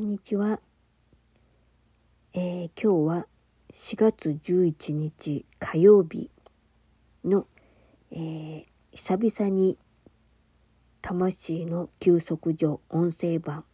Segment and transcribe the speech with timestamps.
[0.00, 0.60] こんにちは、
[2.32, 3.26] えー、今日は
[3.74, 6.30] 4月11日火曜日
[7.22, 7.46] の、
[8.10, 9.76] えー、久々に
[11.02, 13.66] 魂の休息所音声版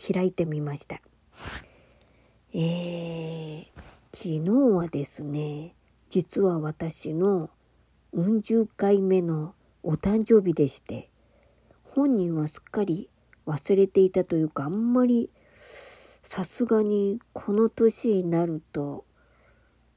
[0.00, 1.00] 開いてみました。
[2.54, 3.66] えー、
[4.12, 4.42] 昨日
[4.76, 5.74] はですね、
[6.08, 7.50] 実は私の
[8.12, 11.10] うん十回目のお誕生日でして、
[11.82, 13.10] 本人はすっかり
[13.46, 15.30] 忘れていたというかあんまり
[16.22, 19.04] さすがにこの年になると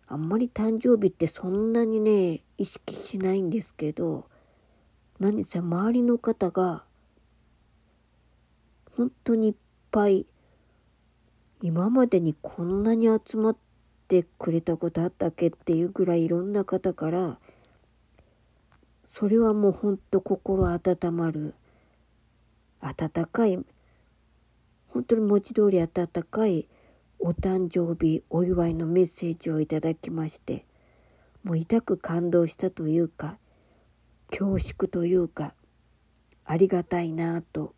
[0.07, 4.27] あんまり誕生日ってそんなにね意識しないんですけど
[5.19, 6.83] 何せ周りの方が
[8.95, 9.55] 本当にいっ
[9.91, 10.25] ぱい
[11.61, 13.57] 今までにこんなに集まっ
[14.07, 17.37] てくれたことあったっけっていうぐらいいろんな方から
[19.03, 21.55] それはもうほんと心温まる
[22.81, 23.59] 温かい
[24.87, 26.67] 本当に文字通り温かい
[27.19, 30.65] お誕生日お祝いのメッセージをいただきまして
[31.43, 33.37] もう痛く感動したというか
[34.29, 35.53] 恐縮というか
[36.45, 37.73] ありがたいなぁと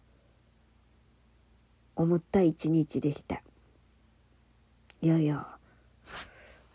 [1.96, 3.44] 思った一日でした。
[5.02, 5.48] いやいや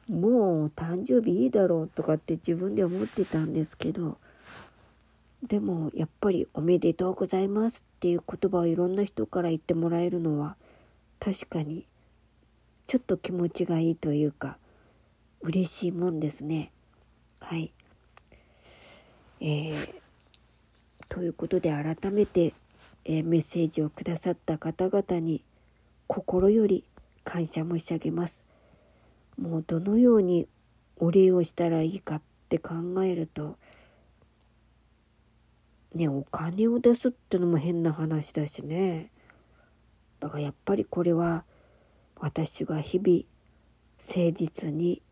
[0.09, 4.19] もう誕生日いいだろうとかって自分で思ってたんですけど
[5.43, 10.57] でもやっぱり「おめでとうございます」っていう言葉をいろんな人から言ってもらえるのは
[11.21, 11.87] 確かに
[12.87, 14.59] ちょっと気持ちがいいというか
[15.41, 16.73] 嬉しいもんですね。
[17.41, 17.73] はい。
[19.41, 19.89] えー、
[21.09, 22.55] ということで改めて、
[23.05, 25.43] えー、メッセージをくださった方々に
[26.07, 26.85] 心より
[27.23, 28.45] 感謝申し上げます。
[29.39, 30.49] もうどのように
[30.97, 33.59] お礼をしたらいいかって考えると
[35.97, 39.11] ねお金を出すってのも変な話だしね。
[40.21, 41.45] だからやっぱりこれは
[42.17, 43.23] 私が日々
[43.99, 45.03] 誠実に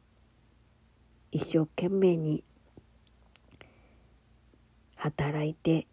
[1.32, 2.44] 一生懸命に
[4.96, 5.86] 働いて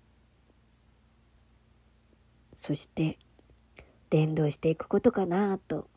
[2.53, 3.17] そして
[4.09, 5.87] 伝道していくことかなと。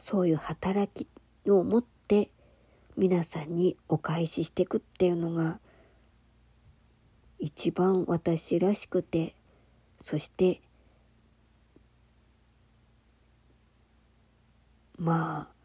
[0.00, 1.06] そういう働き
[1.50, 2.30] を持って
[2.96, 5.60] 皆さんにお返ししていくっていうのが
[7.40, 9.34] 一番私らしくて
[9.98, 10.60] そして
[14.96, 15.60] まあ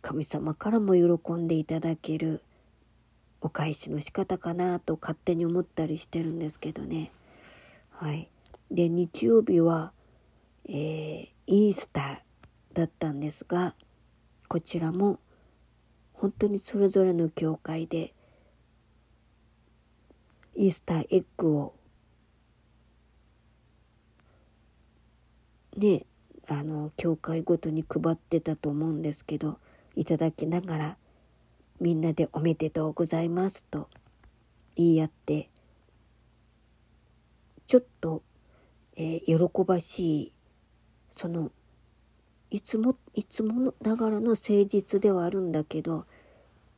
[0.00, 2.42] 神様からも喜んでいただける
[3.44, 7.10] お返しの仕方かなと勝手に思ったりしてるんですけどね。
[7.90, 8.30] はい。
[8.70, 9.92] で、日曜日は、
[10.66, 13.74] えー、イースターだったんですが、
[14.48, 15.20] こちらも
[16.14, 18.13] 本当にそれぞれの教会で
[20.56, 21.74] イースターエッグを
[25.76, 26.06] ね
[26.48, 29.58] あの教会ごとに配ってたと思うんですけど
[29.96, 30.96] いただきながら
[31.80, 33.88] みんなで「おめでとうございます」と
[34.76, 35.48] 言い合って
[37.66, 38.22] ちょっと、
[38.96, 40.32] えー、喜ばしい
[41.10, 41.50] その
[42.50, 46.06] いつもいつもながらの誠実ではあるんだけど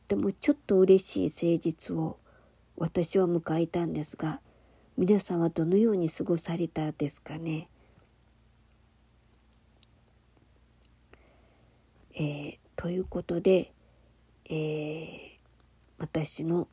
[0.07, 2.17] でもちょっと嬉しい誠実を
[2.77, 4.39] 私は迎えたんですが
[4.97, 7.69] 皆さんはどのように過ごされたですかね？
[12.13, 13.73] えー、ということで、
[14.49, 15.29] えー、
[15.97, 16.67] 私の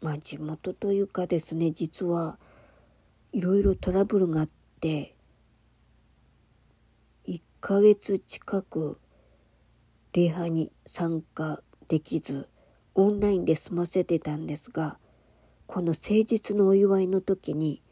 [0.00, 2.38] まあ地元というかですね実は
[3.32, 4.48] いろいろトラブルがあっ
[4.80, 5.14] て
[7.26, 8.98] 1ヶ月近く
[10.14, 12.48] 礼拝に参加できず
[12.94, 14.98] オンラインで済ませてたんですが
[15.66, 17.82] この誠実のお祝いの時に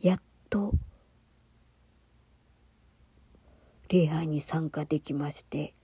[0.00, 0.72] やっと
[3.88, 5.74] 礼拝に参加できまして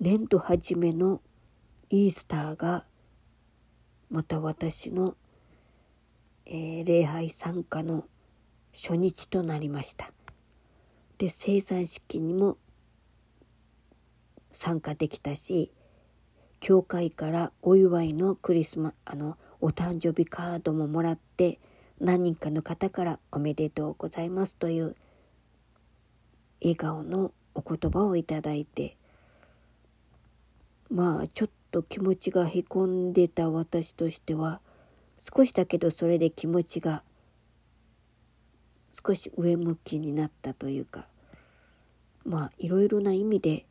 [0.00, 1.20] 年度初めの
[1.90, 2.84] イースターが
[4.10, 5.16] また私の、
[6.46, 8.04] えー、礼拝参加の
[8.72, 10.12] 初日となりました。
[11.18, 12.58] で生産式にも
[14.52, 15.72] 参加できたし
[16.60, 21.60] 教会からお祝いのクリスマあのお誕生日カードももらって
[22.00, 24.96] 何人かの方から「おめでとうございます」という
[26.60, 28.96] 笑顔のお言葉をいただいて
[30.90, 34.60] まあちょっと気持ちがへこんでた私としては
[35.16, 37.02] 少しだけどそれで気持ちが
[38.90, 41.06] 少し上向きになったというか
[42.24, 43.66] まあいろいろな意味で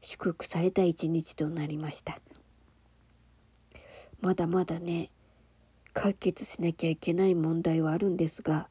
[0.00, 2.20] 祝福された一日となりました
[4.20, 5.10] まだまだね
[5.92, 8.68] 解決しなきゃいけない問題はあるんですが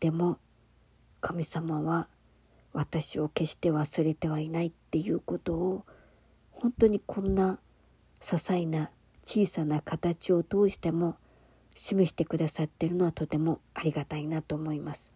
[0.00, 0.38] でも
[1.20, 2.08] 神様は
[2.72, 5.84] 私を決して忘れてはいないっていうことを
[6.50, 7.58] 本当にこんな
[8.20, 8.90] 些細な
[9.24, 11.16] 小さな形を通しても
[11.74, 15.12] 示してくださってるのはとてもありがたいなと思います。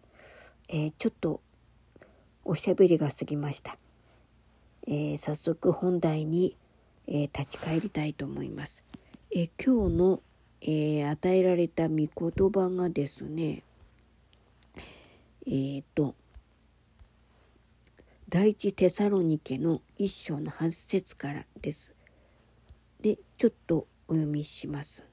[0.69, 1.41] えー、ちょっと
[2.43, 3.77] おしゃべりが過ぎました。
[4.87, 6.55] えー、早速本題に、
[7.07, 8.83] えー、立ち返りたいと思います。
[9.29, 10.21] え今日の、
[10.61, 12.09] え与えられた御言
[12.51, 13.63] 葉がですね
[15.45, 16.15] えっ、と
[18.29, 21.93] 第一テサロニケの一章の8節からです。
[23.01, 25.03] でちょっとお読みします。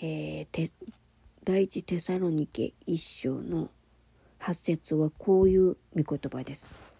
[0.00, 0.72] えー、
[1.44, 3.70] 第一テサロニケ一章の
[4.40, 6.91] 8節はこういう御言葉です。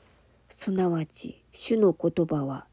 [0.55, 2.67] すなわち主の言葉は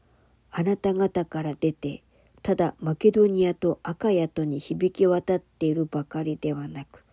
[0.50, 2.02] あなた方から出て
[2.42, 7.04] ただマケドニアとアカヤとに響き渡っているばかりではなく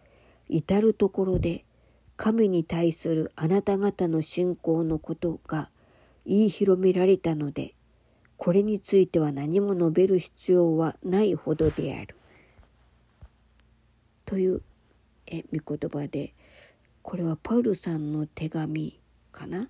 [0.50, 1.64] 至る所で
[2.18, 5.70] 神に対するあなた方の信仰のことが
[6.26, 7.74] 言い広められたので
[8.36, 12.16] これについては何も述べる必要はないほどである。
[14.26, 14.62] という
[15.26, 16.34] え御言葉で
[17.02, 19.00] これはパウルさんの手紙
[19.32, 19.70] かな？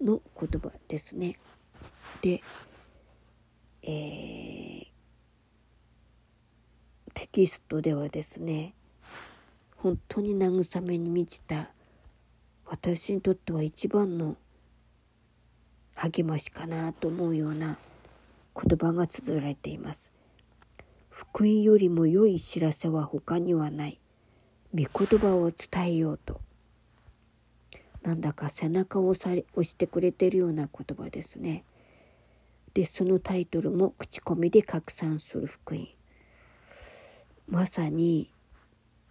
[0.00, 1.38] の言葉ですね。
[2.22, 2.42] で、
[3.82, 4.86] えー、
[7.14, 8.74] テキストではですね
[9.76, 11.70] 本当に慰めに満ちた
[12.66, 14.36] 私にとっては一番の
[15.94, 17.78] 励ましかなと思うような
[18.54, 20.12] 言葉が綴られています。
[21.08, 24.00] 福音よりも良い知らせは他にはない。
[24.74, 26.40] 御言葉を伝えようと。
[28.02, 31.64] なんだか背中を押してくれてるような言葉ですね。
[32.74, 35.88] で、そのタイトルも口コミで拡散する福音。
[37.48, 38.30] まさに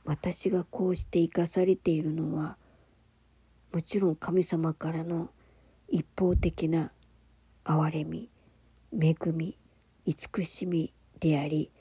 [0.05, 2.55] 私がこうして生かされているのは
[3.73, 5.29] もちろん神様からの
[5.89, 6.91] 一方的な
[7.65, 8.29] 憐れみ
[8.93, 9.57] 恵み
[10.05, 11.71] 慈しみであり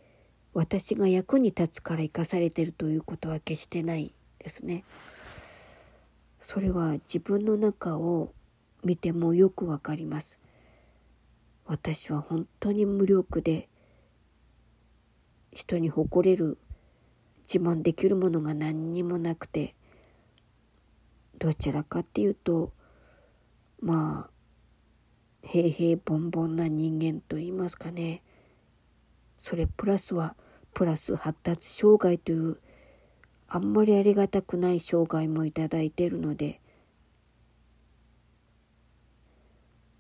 [0.55, 4.85] 私が役に立つから生かされてるということは決してないですね。
[6.49, 8.33] それは自分の中を
[8.85, 10.39] 見てもよくわかります。
[11.65, 13.69] 私は本当に無力で
[15.51, 16.57] 人に誇れる
[17.53, 19.75] 自慢できるものが何にもなくて
[21.37, 22.73] どちらかっていうと
[23.81, 28.23] まあ平々凡々な人間と言いますかね
[29.37, 30.37] それプラスは
[30.73, 32.61] プラス発達障害という
[33.49, 36.61] あんまりありがたくない障害もいただいているので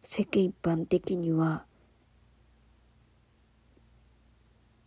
[0.02, 1.64] 世間一般的には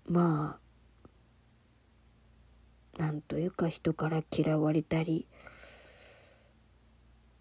[0.05, 0.59] ま
[2.97, 5.27] あなんというか人から嫌われたり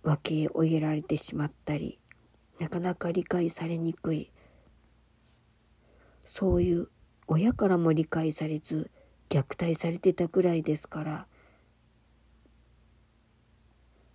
[0.02, 1.98] 分け追いられてしまったり
[2.60, 4.32] なかなか理解されにくい。
[6.30, 6.88] そういう
[7.26, 8.90] 親からも理解されず
[9.28, 11.26] 虐待されてたくらいですから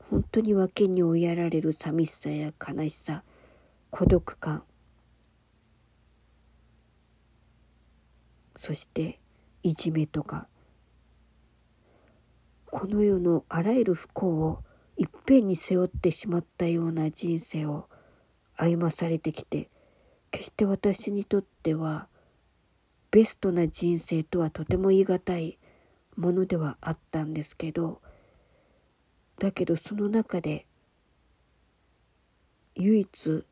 [0.09, 3.23] 本当に訳に追いやられる寂しさや悲しさ
[3.89, 4.63] 孤独感
[8.55, 9.19] そして
[9.63, 10.47] いじめとか
[12.69, 14.59] この世のあらゆる不幸を
[14.97, 17.87] いっぺんに背負ってしまったような人生を
[18.55, 19.69] 歩まされてきて
[20.31, 22.07] 決して私にとっては
[23.13, 25.59] ベストな人生とはとても言い難い
[26.15, 28.01] ものではあったんですけど
[29.37, 30.65] だけどその中で
[32.73, 33.45] 唯一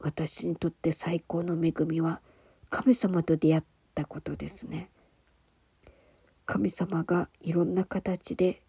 [0.00, 2.20] 私にとって最高の恵みは
[2.68, 3.62] 神様と出会っ
[3.94, 4.90] たことですね。
[6.46, 8.60] 神様がいろんな形で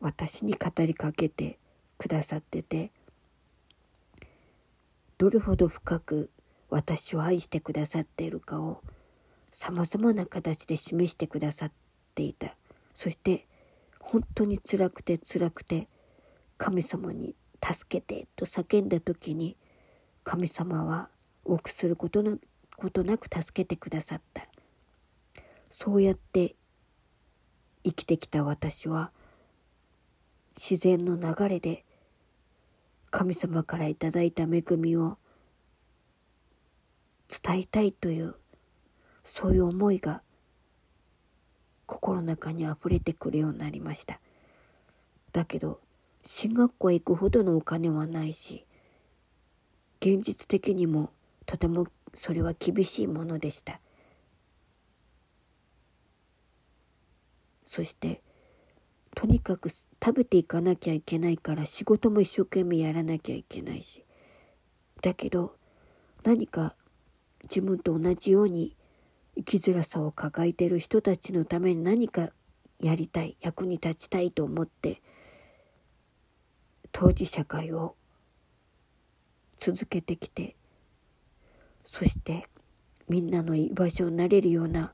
[0.00, 1.60] 私に語りかけて
[1.96, 2.90] くださってて
[5.22, 6.32] どれほど深く
[6.68, 8.82] 私を愛してくださっているかを
[9.52, 11.72] さまざまな形で示してくださっ
[12.16, 12.56] ていた。
[12.92, 13.46] そして
[14.00, 15.86] 本当につらくてつらくて
[16.58, 19.56] 神様に「助けて」と叫んだ時に
[20.24, 21.08] 神様は
[21.44, 22.36] 臆することな
[22.76, 24.48] ことなく助けてくださった。
[25.70, 26.56] そうやって
[27.84, 29.12] 生きてきた私は
[30.56, 31.84] 自然の流れで
[33.12, 35.18] 神様からいただいた恵みを
[37.28, 38.34] 伝えたいという
[39.22, 40.22] そういう思いが
[41.84, 44.18] 心の中にあふれてくるようになりました。
[45.30, 45.78] だけど
[46.24, 48.64] 進学校へ行くほどのお金はないし
[50.00, 51.10] 現実的にも
[51.44, 53.78] とてもそれは厳しいものでした。
[57.62, 58.22] そして
[59.14, 64.04] とにかく食べていかなきゃいけないから仕事も一生懸命やらなきゃいけないし。
[65.02, 65.56] だけど
[66.22, 66.74] 何か
[67.44, 68.76] 自分と同じように
[69.36, 72.30] 生きづらさを抱えてる人たちのために何か
[72.78, 75.02] やりたい役に立ちたいと思って
[76.92, 77.96] 当事社会を
[79.58, 80.56] 続けてきて
[81.84, 82.46] そして
[83.08, 84.92] みんなの居場所になれるような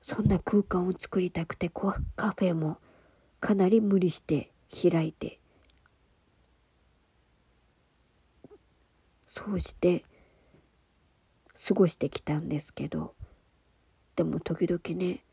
[0.00, 2.78] そんな空間を作りたくてカフェも
[3.42, 5.40] かなり無理して開いて
[9.26, 10.04] そうして
[11.66, 13.14] 過ごしてきたんですけど
[14.14, 15.24] でも時々ね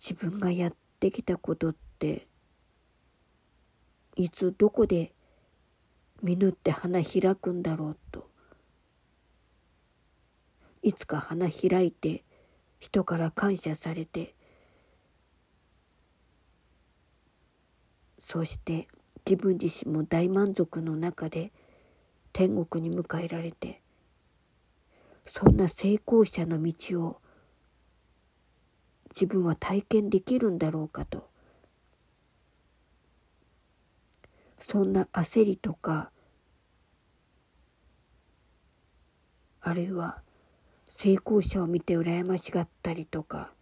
[0.00, 2.26] 自分がやってきたことって
[4.16, 5.12] いつどこで
[6.22, 8.26] 実って花開くんだろうと
[10.82, 12.24] いつか花開いて
[12.80, 14.34] 人から感謝されて
[18.18, 18.88] そして
[19.24, 21.52] 自分自身も大満足の中で
[22.32, 23.80] 天国に迎えられて
[25.24, 27.20] そんな成功者の道を
[29.10, 31.28] 自分は体験できるんだろうかと
[34.58, 36.10] そんな焦りとか
[39.60, 40.22] あるいは
[40.88, 43.52] 成功者を見て羨ましがったりとか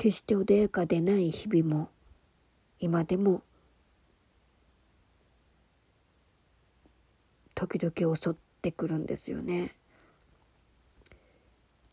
[0.00, 1.90] 決して穏やかでない日々も
[2.78, 3.42] 今でも
[7.54, 9.74] 時々襲ってくるんですよね。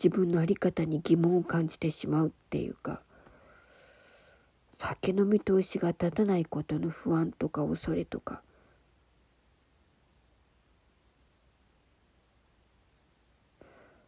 [0.01, 3.01] 自分の在り方に疑問を感じてしまうっていうか
[4.69, 8.41] 先の見通しが立たないことの不安とか恐れとか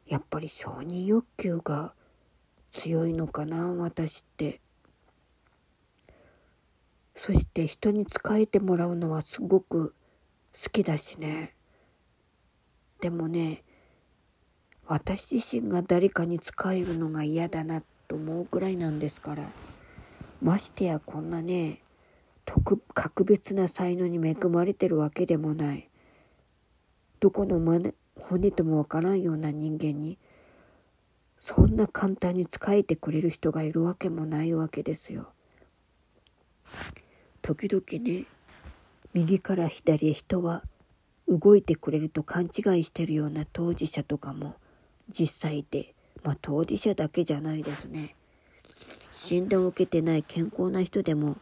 [0.07, 1.93] やっぱり承認欲求が
[2.71, 4.61] 強いのかな私って。
[7.15, 9.93] そして人に仕えてもらうのはすごく
[10.53, 11.53] 好きだしね。
[13.01, 13.63] でもね
[14.85, 19.43] 私自身が誰かに仕えるのが嫌だなと思うくらいなんですから。
[20.41, 21.81] ましてやこんなね
[22.45, 25.89] 特格別な才能に恵まれてるわけでもない。
[27.19, 27.59] どこの
[28.17, 30.17] 骨ともわからんような人間に
[31.39, 35.29] そんな簡単に仕えてくれる人がいるわけもないわけですよ。
[37.41, 38.25] 時々ね
[39.13, 40.63] 右から左へ人は
[41.29, 44.55] 動いてくれると勘違いしてるような当事者とかも
[45.17, 48.15] 実際でまあ当事者だけじゃないですね
[49.09, 51.37] 診断を受けてない健康な人でも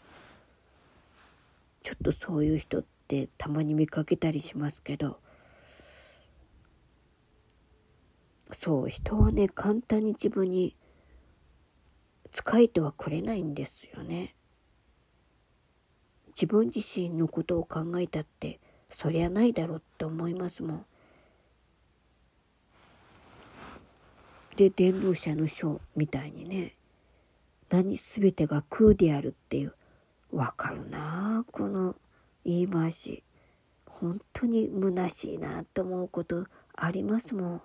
[1.81, 5.17] ちょっとそういう人ってたまに見かけたりしますけど
[8.51, 10.75] そう人はね簡単に自分に
[12.33, 14.35] 仕えてはくれないんですよね。
[16.29, 20.85] 自分自身のことを考えたってそりゃないだろうって思いますもん。
[24.55, 26.75] で伝道者の書みたいにね
[27.69, 29.75] 何全てが空であるっていう
[30.31, 31.95] わかるなあこの
[32.43, 33.23] 言い回し
[33.85, 37.61] 本当に虚しいなと思うことありますもん。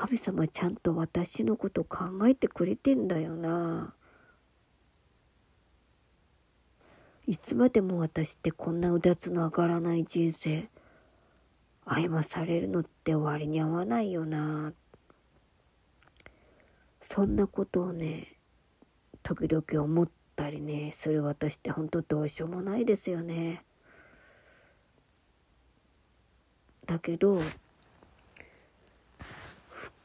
[0.00, 3.94] 神様ちゃんと私のこと考えてくれてんだよな。
[7.26, 10.70] いつまでも私ってこんなうだつの上がらない人生
[11.84, 14.72] 歩まされるのって終わりに合わないよな。
[17.00, 18.36] そんなことをね
[19.24, 23.64] 時々思ったりねする私って本当どうしようもないですよね。
[26.86, 27.42] だけど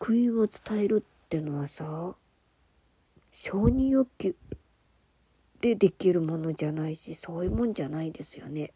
[0.04, 2.14] 福音を伝えるってのはさ
[3.32, 4.36] 承認欲求
[5.62, 8.74] でできるものじゃないしそういうもんじゃないですよね。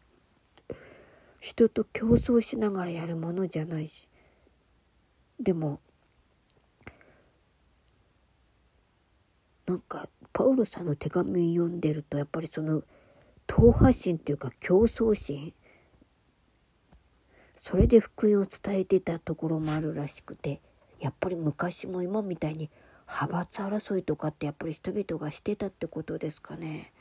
[1.38, 4.08] 人と競争しながらやるものじゃないし。
[5.38, 5.80] でも
[9.66, 12.82] なんかパウロさんの手紙読んでるとやっぱりその
[13.46, 15.52] 党派心っていうか競争心。
[17.54, 20.62] それで福音を伝えてたところもあるらしくて。
[21.00, 22.70] やっぱり昔も今みたいに
[23.06, 26.92] 派閥争いとかってやっぱり人々がしてたってことですかね。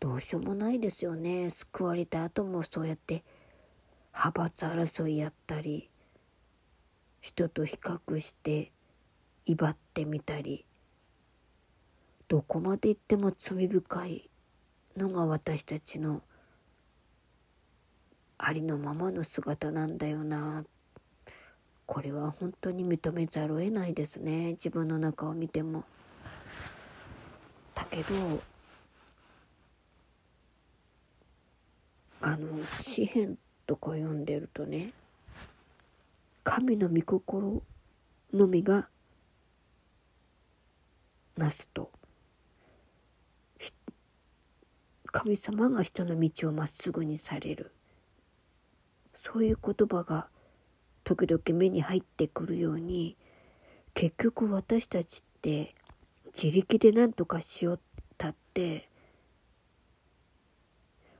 [0.00, 1.50] どうしようもないですよね。
[1.50, 3.24] 救われた後もそうやって
[4.14, 5.90] 派閥争いやったり
[7.20, 8.72] 人と比較して
[9.44, 10.64] 威張ってみたり
[12.28, 14.30] どこまで行っても罪深い
[14.96, 16.22] のが私たちの
[18.38, 20.77] ありのままの姿なんだよなって
[21.88, 24.52] これは本当に認めざるを得ないですね。
[24.52, 25.84] 自分の中を見ても。
[27.74, 28.14] だけど
[32.20, 34.92] あの詩篇とか読んでるとね
[36.44, 37.62] 神の御心
[38.34, 38.88] のみが
[41.38, 41.90] なすと。
[45.10, 47.72] 神様が人の道をまっすぐにされる。
[49.14, 50.28] そういう言葉が
[51.08, 53.16] 時々目に入ってくるように
[53.94, 55.74] 結局私たちって
[56.34, 57.80] 自力で何とかしよっ
[58.18, 58.90] たって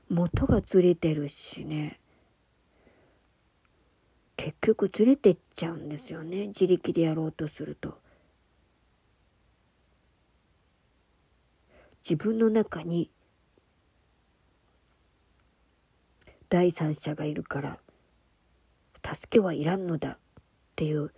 [0.07, 1.99] 元がずれてるしね
[4.37, 7.97] 結局ずれてっちゃうんですよね自力でやろうとすると。
[12.07, 13.09] 自分の中に
[16.47, 17.79] 第三者がいるから
[19.05, 20.17] 助けはいらんのだっ
[20.75, 21.11] ていう。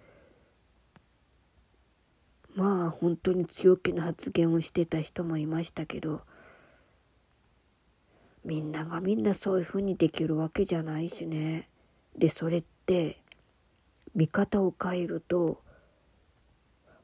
[2.56, 6.22] まあ本当に強気な発言をしてた人もいましたけど
[8.44, 11.70] みんながみんなそういうふうにできるわけじゃないしね。
[12.18, 13.22] でそれって
[14.16, 15.62] 見方を変えると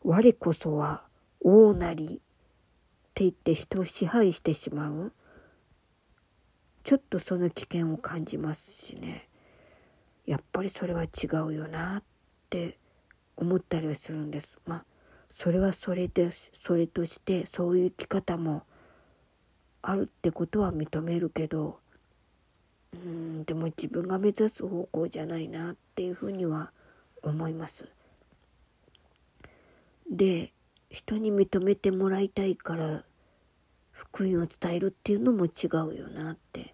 [0.03, 1.03] 我こそは
[1.39, 2.09] 王なりっ
[3.13, 5.13] て言って人を支配してしまう。
[6.83, 9.27] ちょっとその危険を感じますしね。
[10.27, 11.07] やっぱりそれは違
[11.47, 12.03] うよなっ
[12.49, 12.77] て
[13.37, 14.59] 思ったりはするんです。
[14.67, 14.85] まあ
[15.29, 18.63] それはそれでそれとしてそういう生き方も
[19.81, 21.79] あるってことは認めるけど
[22.93, 26.71] うんでも自分が目指す方向じゃないなっていうふうには
[27.23, 27.87] 思います。
[30.09, 30.53] で
[30.89, 33.03] 人に認めてもらいたいから
[33.91, 36.73] 福音を伝えるっていうのも違うよなって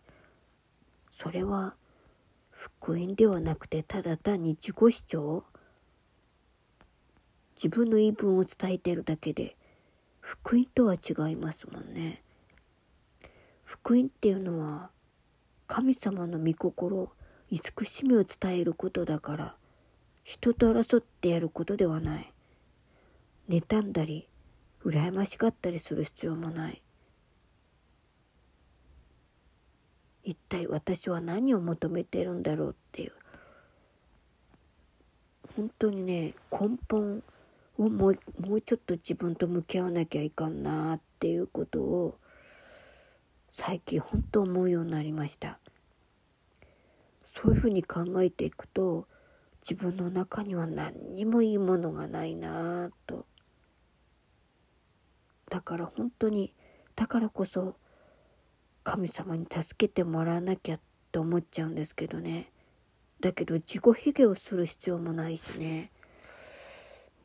[1.10, 1.76] それは
[2.63, 5.43] 福音ではなくてただ単に自己主張
[7.58, 9.58] 自分の言い分を伝えてるだけで
[10.21, 12.23] 福音とは違いますもんね。
[13.65, 14.91] 福音っていうのは
[15.67, 17.10] 神様の御心
[17.52, 19.56] 慈しみを伝えることだから
[20.23, 22.32] 人と争ってやることではない。
[23.49, 24.30] 妬んだり
[24.86, 26.83] 羨ましがったりする必要もない。
[30.24, 33.12] 一体私は何を求めてるんだろうっていう。
[35.56, 37.22] 本当にね根本
[37.78, 42.18] をもうもうちょっと自分と向き合わなきゃいかんなっていうことを
[43.50, 45.60] 最近本当思うようになりました。
[47.24, 49.08] そういうふうに考えていくと
[49.62, 53.26] 自分の中には何にもいいものがないなと。
[55.50, 56.54] だから本当に
[56.96, 57.76] だからこそ
[58.84, 60.80] 神様に助けてもらわなきゃっ
[61.12, 62.52] て思っちゃうんですけどね。
[63.19, 65.91] だけど自己卑下をする必要もないしね。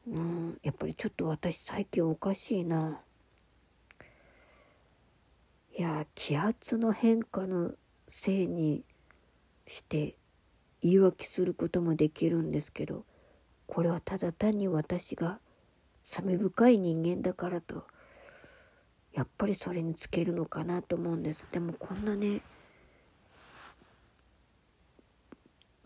[0.07, 3.01] うんやっぱりちょっと私最近おかしいな。
[5.77, 7.73] いや気圧の変化の
[8.07, 8.85] せいに
[9.66, 10.16] して
[10.83, 13.05] 言い訳することもできるんですけど
[13.66, 15.38] これはただ単に私が
[16.05, 17.85] 罪深い人間だからと
[19.19, 22.41] やっぱりそれにつけるのかなと思うんですでもこんなね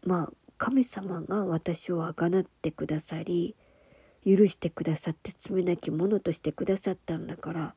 [0.05, 3.57] まあ神様が私をあがなってくださり
[4.27, 7.75] 許してくださって罪なき者としてくださったんだから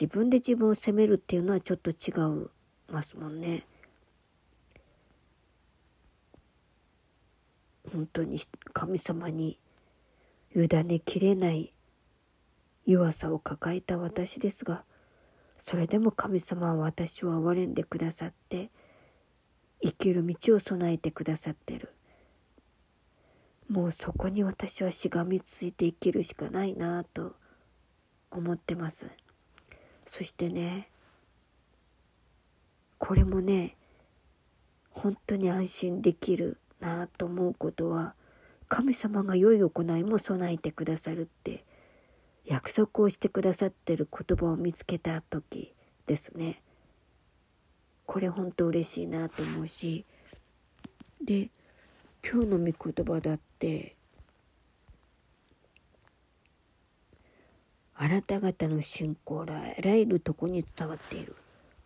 [0.00, 2.50] 自分で自分を責めるっていうのはちょっと違う
[2.88, 3.66] ますもんね。
[7.92, 8.38] 本当に
[8.72, 9.58] 神様に
[10.54, 11.72] 委ねきれない
[12.86, 14.84] 弱さを抱えた私ですが
[15.58, 18.70] それでも神様は私を憐れんでくださって
[19.82, 21.92] 生きる道を備えてくださってる。
[23.68, 27.34] もうそこに私はしがみついて生きるしかないなと
[28.30, 29.06] 思ってます。
[30.06, 30.88] そしてね
[32.98, 33.76] これもね
[34.90, 38.14] 本当に安心できるなと思うことは
[38.68, 41.64] 神様が良い行いも備えてくださるって
[42.46, 45.74] 約束をしてくださってる言葉を見つけた時
[46.06, 46.62] ですね。
[48.06, 50.04] これ本当嬉しいなと思うし
[51.20, 51.50] で
[52.24, 53.96] 今日の御言葉だって
[57.96, 61.34] あなた方の信仰らあらゆるとこに伝わっている。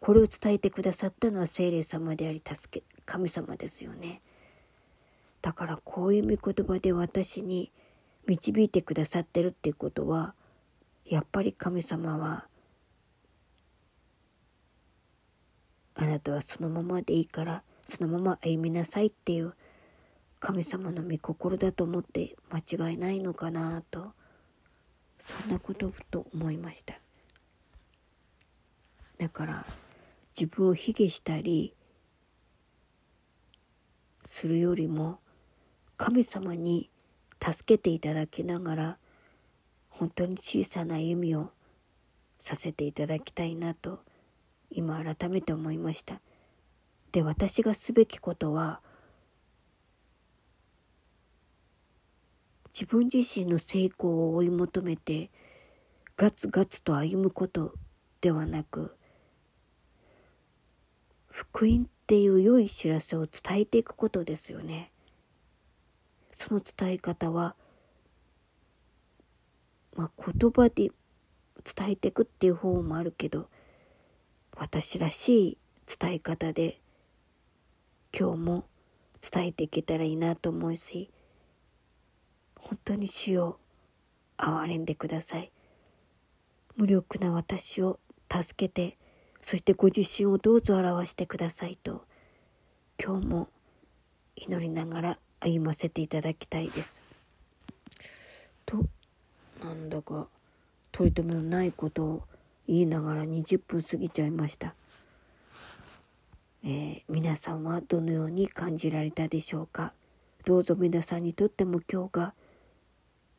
[0.00, 4.20] これを伝えてくださったのは聖霊様であり助け神様ですよね。
[5.40, 7.70] だからこういう御言葉で私に
[8.26, 10.34] 導いてくださってるっていうことは
[11.10, 12.46] やっぱり神様は
[15.96, 19.54] あなたはそのままでいいからそのまま歩みなさいっていう
[20.38, 24.12] 神様の御心だと思って間違いないのかなと
[25.18, 26.94] そんなことふと思いました。
[29.18, 29.66] だから
[30.38, 31.74] 自分を卑下したり
[34.24, 35.18] するよりも
[35.96, 36.88] 神様に
[37.44, 38.98] 助けていただきながら
[40.00, 41.50] 本当に小さな歩みを
[42.38, 44.00] させていただきたいなと
[44.70, 46.22] 今改めて思いました
[47.12, 48.80] で私がすべきことは
[52.72, 55.30] 自分自身の成功を追い求めて
[56.16, 57.74] ガツガツと歩むこと
[58.22, 58.96] ではなく
[61.28, 64.92] 福音っていう良い知らせを伝えていくことですよね。
[66.32, 67.54] その伝え方は、
[70.00, 70.90] まあ、言葉で
[71.62, 73.50] 伝えていくっていう方もあるけど
[74.56, 75.58] 私らしい
[75.98, 76.80] 伝え方で
[78.18, 78.64] 今日も
[79.20, 81.10] 伝えていけたらいいなと思うし
[82.58, 83.58] 本当に死を
[84.38, 85.52] 憐れんでください
[86.76, 88.00] 無力な私を
[88.32, 88.96] 助けて
[89.42, 92.06] そしてご自身をどうぞ表してくださいと
[92.98, 93.48] 今日も
[94.34, 97.09] 祈りながら歩ませていただきたいです。
[99.70, 100.26] なんだか
[100.90, 102.22] 取り留めのないことを
[102.66, 104.74] 言いながら20分過ぎちゃいました。
[106.64, 109.92] えー、皆さんはどのように感じられたでしょうか？
[110.44, 112.34] どうぞ皆さんにとっても今日が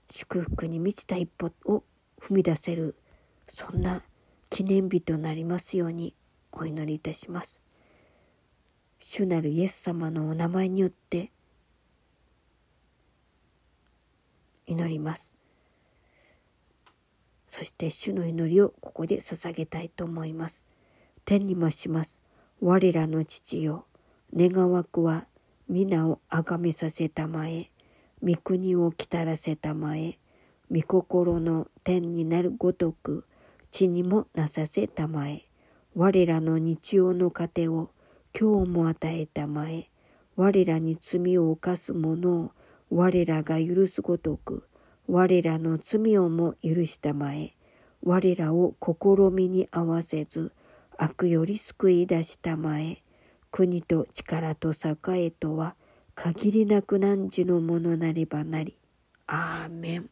[0.09, 1.83] 祝福に満ちた一歩を
[2.19, 2.95] 踏み出せる
[3.47, 4.01] そんな
[4.49, 6.13] 記念日となりますように
[6.51, 7.59] お祈りいたします。
[8.99, 11.31] 主なるイエス様のお名前によって
[14.65, 15.40] 祈ります。
[17.51, 20.63] そして主の祈りをここで捧げたいと思います。
[21.25, 22.21] 天に増します。
[22.61, 23.87] 我らの父よ、
[24.33, 25.27] 願わくは
[25.67, 27.69] 皆をあがめさせたまえ、
[28.23, 30.17] 御国を来たらせたまえ、
[30.71, 33.25] 御心の天になるごとく、
[33.69, 35.45] 地にもなさせたまえ。
[35.93, 37.91] 我らの日曜の糧を
[38.33, 39.89] 今日も与えたまえ。
[40.37, 42.51] 我らに罪を犯す者を
[42.89, 44.69] 我らが許すごとく、
[45.07, 47.55] 我らの罪をも許したまえ、
[48.03, 48.95] 我らを試
[49.31, 50.53] みに合わせず、
[50.97, 53.01] 悪より救い出したまえ、
[53.51, 55.75] 国と力と栄えとは、
[56.15, 58.77] 限りなく汝のものなればなり。
[59.27, 60.09] アーメン。